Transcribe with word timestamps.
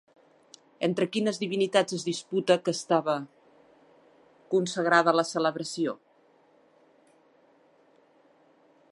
Entre 0.85 1.07
quines 1.15 1.39
divinitats 1.41 1.97
es 1.97 2.05
disputa 2.07 2.57
que 2.69 2.73
estava 2.77 3.15
consagrada 4.53 5.13
la 5.17 5.25
celebració? 5.33 5.95